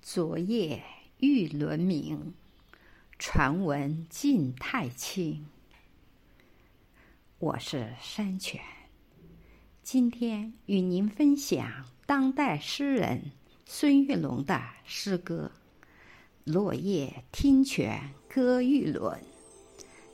[0.00, 0.82] 昨夜
[1.18, 2.34] 玉轮明，
[3.18, 5.46] 传闻晋太清。
[7.38, 8.60] 我是山泉，
[9.82, 13.32] 今天与您分享当代诗人
[13.66, 15.52] 孙玉龙的诗歌
[16.52, 19.18] 《落叶听泉歌玉轮》，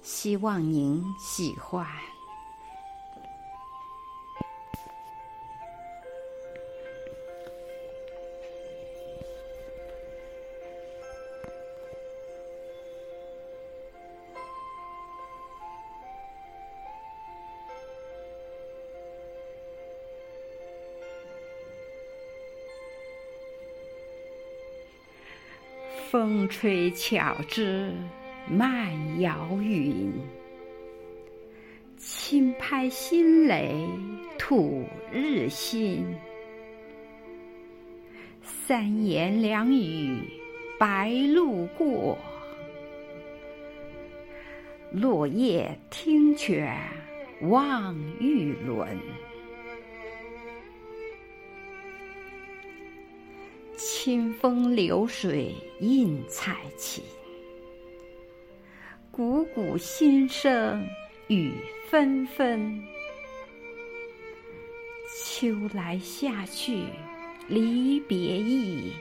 [0.02, 2.15] 希望您喜欢。
[26.10, 27.92] 风吹巧枝
[28.48, 30.12] 漫摇云，
[31.96, 33.74] 轻拍新雷
[34.38, 36.06] 吐日新。
[38.40, 40.20] 三言两语
[40.78, 42.16] 白鹭过，
[44.92, 46.78] 落叶听泉
[47.40, 48.96] 望玉轮。
[54.06, 57.02] 清风流水映彩琴，
[59.10, 60.86] 汩汩心声
[61.26, 61.50] 雨
[61.90, 62.80] 纷纷。
[65.12, 66.84] 秋来夏去
[67.48, 68.92] 离别意，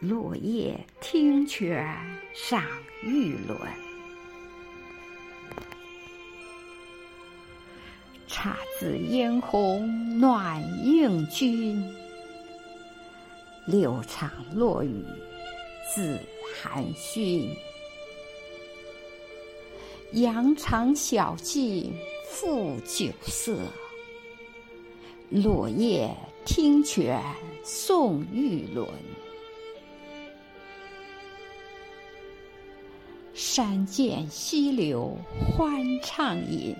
[0.00, 1.94] 落叶听泉
[2.32, 2.64] 赏
[3.02, 3.60] 玉轮。
[8.26, 11.78] 姹紫嫣红暖映君。
[13.70, 15.04] 六场落雨
[15.94, 16.18] 自
[16.60, 17.54] 寒熏，
[20.14, 21.94] 羊肠小径
[22.28, 23.56] 复酒色。
[25.28, 26.12] 落叶
[26.44, 27.22] 听泉
[27.62, 28.88] 送玉轮，
[33.32, 36.74] 山涧溪流欢畅饮。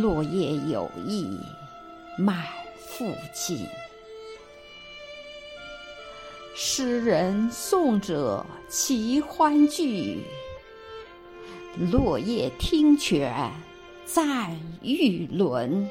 [0.00, 1.38] 落叶有意
[2.16, 2.46] 满
[2.78, 3.04] 腹
[3.34, 3.58] 经。
[6.58, 10.22] 诗人送者齐欢聚，
[11.92, 13.52] 落叶听泉
[14.06, 15.86] 赞玉轮。